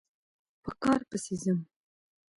[0.63, 1.59] په کار پسې ځم